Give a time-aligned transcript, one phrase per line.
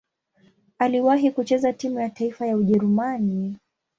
[0.79, 3.57] Aliwahi kucheza timu ya taifa ya Ujerumani.